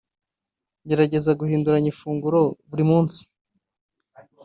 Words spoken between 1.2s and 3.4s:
guhinduranya ifunguro buri munsi